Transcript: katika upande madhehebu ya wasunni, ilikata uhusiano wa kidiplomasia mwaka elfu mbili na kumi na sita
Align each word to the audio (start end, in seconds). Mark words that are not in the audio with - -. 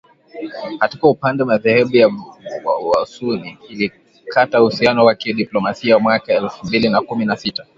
katika 0.79 1.07
upande 1.07 1.43
madhehebu 1.43 1.95
ya 1.97 2.09
wasunni, 2.97 3.57
ilikata 3.69 4.61
uhusiano 4.61 5.05
wa 5.05 5.15
kidiplomasia 5.15 5.99
mwaka 5.99 6.33
elfu 6.33 6.65
mbili 6.67 6.89
na 6.89 7.01
kumi 7.01 7.25
na 7.25 7.37
sita 7.37 7.65